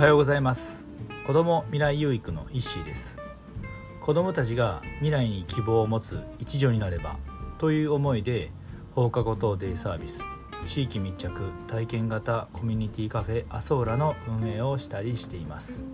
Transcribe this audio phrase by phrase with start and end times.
[0.00, 0.86] おはようございます。
[1.26, 3.18] 子ども未来有育のイッシーです。
[4.00, 7.18] 子どもたちが未来に希望を持つ一助になれば
[7.58, 8.50] という思いで
[8.94, 10.22] 放課後等デイサービス
[10.64, 15.84] 地域密着体験型コミュニティカフェアソーラの運営をしたりしています。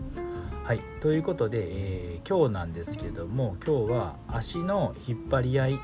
[0.62, 5.80] はいということで、えー、今日なんですけども今日は足の引っ張り合い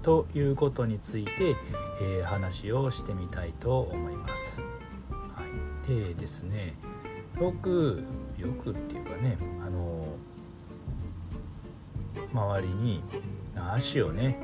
[0.00, 1.56] ということについて、
[2.00, 4.62] えー、話をしてみたいと思います。
[5.34, 5.44] は
[5.84, 6.74] い、でですね
[7.40, 8.04] よく
[8.36, 10.06] よくっていうかねあの
[12.32, 13.02] 周りに
[13.56, 14.38] 足をね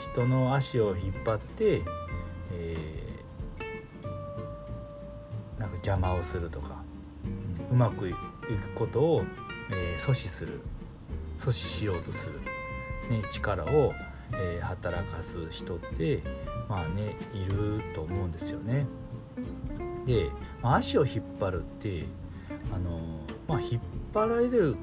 [0.00, 1.82] 人の足を引っ張って、
[2.52, 6.82] えー、なんか邪魔をするとか、
[7.70, 8.18] うまくいく
[8.74, 9.22] ことを、
[9.70, 10.60] えー、阻止する
[11.38, 12.40] 阻止しようとする、
[13.08, 13.92] ね、力を、
[14.32, 16.22] えー、働かす人って
[16.68, 18.86] まあねいると思うんですよね。
[20.04, 20.30] で、
[20.62, 22.06] 足を引っ張るって
[22.74, 22.98] あの
[23.48, 24.76] まあ引っ張られる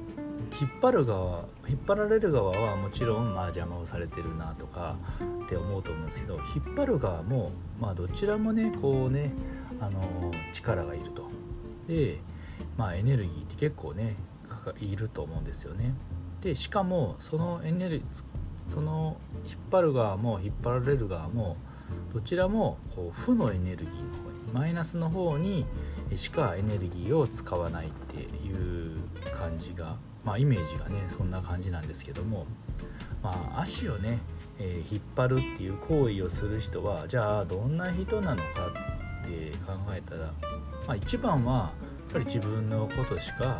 [0.60, 4.96] 引っ張る側引っ張られる側はもちろんまあ邪魔をされてるなとか
[5.44, 9.32] って思うと思うんですけど引っ張る側もまあどちらもねこうね
[9.80, 10.00] あの
[10.52, 11.28] 力がいると。
[11.86, 12.18] で
[12.76, 14.16] まあエネルギーって結構ね
[14.80, 15.94] いると思うんですよね。
[16.40, 18.24] でしかもそのエネルギー
[18.68, 21.56] その引っ張る側も引っ張られる側も
[22.12, 25.66] どちらもこう負のエネルギーの方にマイナスの方に
[26.16, 28.96] しかエネルギーを使わないっていう
[29.32, 32.46] 感じがまあイメージがねそんな感じなんですけども
[33.22, 34.18] まあ足をね、
[34.58, 38.68] えー、引っ張るっていう行為をする人はじゃあどんな人なのか
[39.24, 40.32] って考えたら、
[40.86, 41.72] まあ、一番はや
[42.10, 43.58] っぱり自分のことしか、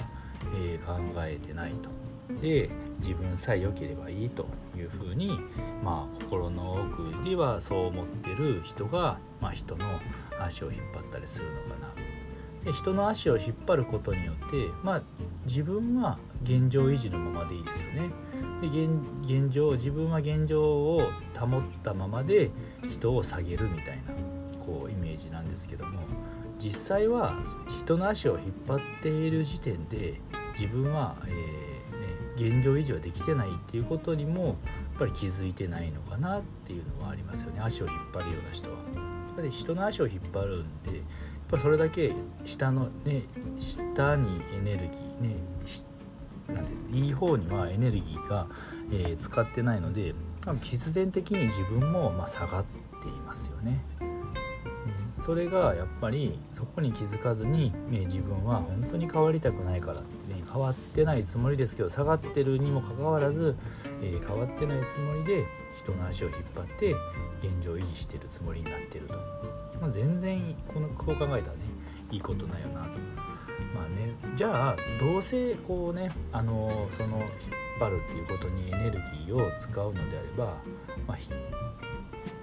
[0.57, 2.01] えー、考えてないと。
[2.41, 5.41] で自分さえ良ければいいというふうに、
[5.83, 9.85] まあ、心の奥ではそう思ってる人が、まあ、人の
[10.41, 11.93] 足を引っ張ったりするのかな
[12.65, 15.03] で人の足を引っ張ることによって、まあ、
[15.47, 18.11] 自分は現状維持のままでいいですよね。
[18.61, 18.69] で
[19.23, 22.51] 現状自分は現状を保ったままで
[22.89, 24.13] 人を下げるみたいな
[24.65, 26.01] こうイメージなんですけども
[26.59, 27.43] 実際は
[27.79, 30.21] 人の足を引っ張っている時点で
[30.53, 34.57] 自分は、えーね、現状維持はできてないっていうことにもやっ
[34.99, 38.77] ぱり気づいてないのかなっていうのはありますよね足を引っ張るような人は。
[38.77, 41.03] やっぱり人の足を引っ張るんで
[41.51, 42.13] ぱそれだけ
[42.45, 43.23] 下のね
[43.59, 45.37] 下にエネルギーね
[46.49, 48.47] なんていい方にはエネルギーが、
[48.93, 50.15] えー、使ってないので
[50.61, 52.65] 必然的に自分も、まあ、下がっ
[53.03, 53.85] ていますよね。
[55.21, 63.55] それがやっぱりそこに気づかずに、ね、自分は本当に変わりたくないからってね変わってないつもりですけど下がってるにもかかわらず、
[64.03, 65.45] えー、変わってないつもりで
[65.77, 66.95] 人の足を引っ張って
[67.43, 69.15] 現状維持してるつもりになってると、
[69.81, 71.65] まあ、全然このこう考えたらね
[72.11, 72.99] いいことないよなと。
[73.75, 77.29] まあね、じゃあどうせこうねあのその引っ
[77.79, 78.93] 張るっていうことにエネル
[79.27, 80.57] ギーを使うのであれば、
[81.07, 81.19] まあ、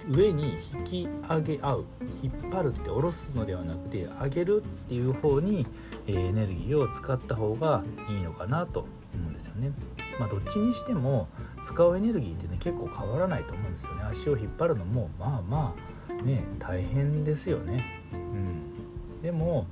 [0.08, 1.84] 上に引き上げ合う
[2.22, 5.66] 引っ張るって下ろすのではなくて上げるっていう方に、
[6.06, 8.80] えエネルギーを使った方がいいのかなと
[9.14, 9.72] 思うんですよね。
[10.18, 11.28] まあ、どっちにしても
[11.62, 14.02] 使うエネルギーってね結構変わらないと思うんですよね。
[14.04, 15.74] 足を引っ張るのもまあま
[16.08, 17.84] あね大変ですよね。
[18.12, 19.66] うん、でも、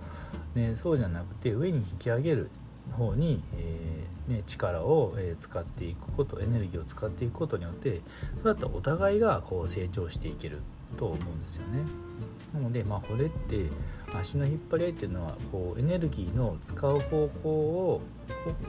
[0.55, 2.51] ね、そうじゃなくて上に引き上げる
[2.93, 8.01] 方に、えー、ね、力を、え使っていくことエネルギーを使っていくことによって
[8.43, 10.61] そうだったらお互いがこう成長していける
[10.97, 11.83] と思うんですよね。
[12.55, 13.67] なのでまあこれって
[14.15, 18.01] 足の引っ張り合いっていうのはこうエネルギーの使う方向を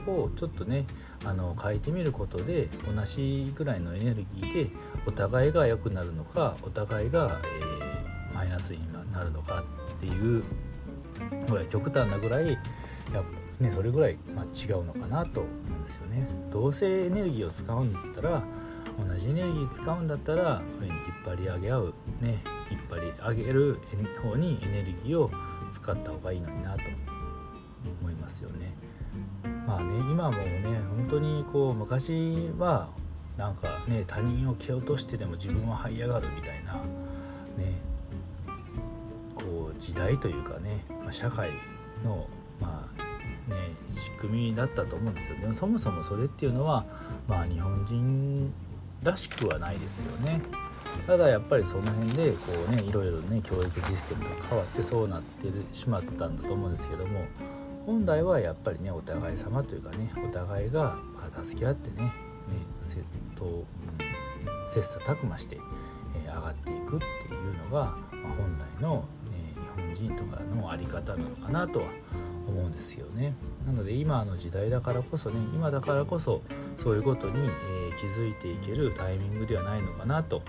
[0.04, 0.84] 方向をちょっとね
[1.24, 4.70] あの変えてみることで同じぐらいのエネルギーで
[5.06, 8.80] お互いが良くなるのかお互いが、えー、マイナスに
[9.12, 9.64] なるのか
[9.96, 10.42] っていう
[11.48, 12.52] ぐらい極端なぐらい
[13.12, 16.26] やっぱねそれぐらい、ま、違うのかなと思うんですよね。
[16.50, 18.42] どうせエネルギーを使うんだったら
[18.98, 23.78] 同じエネルギー使うんだったら上に引っ張り上げ合うね引っ張り上げる
[24.22, 25.30] 方にエネルギーを
[25.70, 26.82] 使った方がいいのになと
[28.00, 28.74] 思いますよね。
[29.66, 30.62] まあね今もね
[30.96, 32.90] 本当にこう昔は
[33.36, 36.74] なんかね他人を蹴落としてでも自分は這い上がるみたいな
[37.56, 37.80] ね
[39.48, 41.50] こう時代というかね、まあ、社会
[42.04, 42.28] の
[42.60, 43.56] まあね
[43.88, 45.38] 仕組みだったと思うんですよ。
[45.40, 46.84] でもそもそもそれっていうのは
[47.26, 48.52] まあ日本人
[49.02, 50.42] らしくはないですよね。
[51.06, 57.24] ただやっぱりその辺でこうねいろいろね教育システムと変わってそうなってしまったんだと思うんですけども
[57.86, 60.98] 本来はやっぱりねお互い様というかねお互いが
[61.42, 62.12] 助け合ってねね
[62.80, 62.96] せ
[63.36, 63.64] と、うん、
[64.68, 65.58] 切磋琢磨して、
[66.24, 69.04] え、上がっていくっていうのが、ま、本来の、
[69.78, 71.86] 本人とかの在り方なのかなとは
[72.46, 73.34] 思うんですよね。
[73.66, 76.42] なので今の時代だからこそね今だからこそ
[76.76, 80.42] そういうことに、えー、気づいていけるタイミングではないのかなと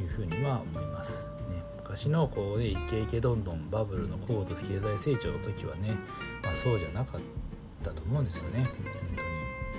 [0.00, 1.28] いうふうには思います。
[1.50, 5.96] ね、昔のこうねイケイケどんどんバブルの高度経済成長の時はね、
[6.42, 7.20] まあ、そうじゃなかっ
[7.82, 8.68] たと思うんですよね。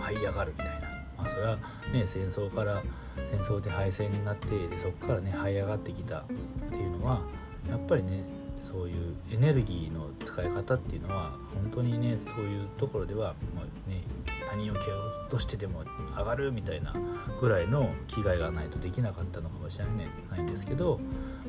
[0.02, 0.90] 本当に這い上がるみたいな。
[1.18, 1.58] まあ、それは
[1.92, 2.82] ね戦争から
[3.30, 6.26] 戦争で敗戦になってでそこからね這い上がってきたっ
[6.70, 7.22] ていうのは
[7.70, 8.24] やっぱりね
[8.62, 14.02] そういうエネルギーの使い方っていうのは本当にねそういうところではもうね
[14.50, 15.84] 他人を蹴落としてでも
[16.18, 16.94] 上がるみたいな
[17.40, 21.00] ぐらいの危害がないとできなかったのかもしれないんですけど、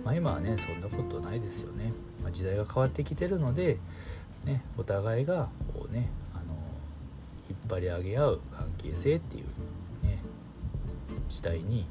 [0.05, 1.93] まあ、今はねそんなことないですよね、
[2.23, 3.79] まあ、時代が変わってきてるので、
[4.45, 6.55] ね、お互いがこうねあの
[7.49, 9.45] 引っ張り上げ合う関係性っていう
[10.07, 10.19] ね
[11.29, 11.87] 時代に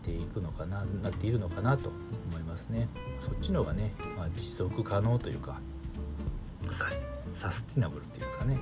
[0.00, 1.90] っていくのかななっているのかなと
[2.30, 2.88] 思いますね
[3.20, 5.60] そっちの方がね、まあ、持続可能というか
[6.68, 6.90] サ
[7.52, 8.60] スティナブルっていうんですかねね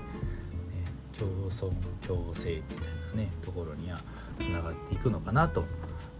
[1.16, 1.72] 共存
[2.06, 4.00] 共生みたいなねところには
[4.38, 5.64] つながっていくのかなと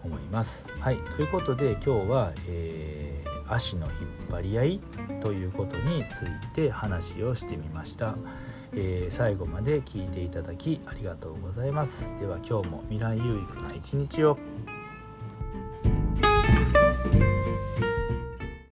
[0.04, 3.94] 思いますはいということで今日は、えー、足の引っ
[4.30, 4.80] 張り合い
[5.20, 8.14] ということについて話をしてみました。
[8.74, 12.14] えー、最後まで聞いていただきありがとうございます。
[12.20, 14.38] では今日も未来有益な一日を。